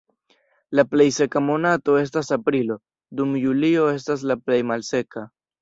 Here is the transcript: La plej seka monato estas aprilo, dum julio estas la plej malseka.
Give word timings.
La 0.79 0.85
plej 0.93 1.05
seka 1.17 1.41
monato 1.49 1.99
estas 2.05 2.33
aprilo, 2.37 2.79
dum 3.21 3.39
julio 3.45 3.87
estas 3.99 4.29
la 4.33 4.41
plej 4.49 4.61
malseka. 4.73 5.29